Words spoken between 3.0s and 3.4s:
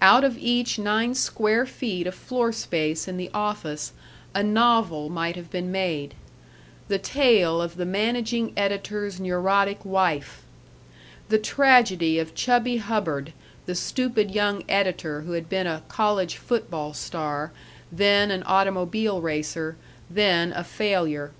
in the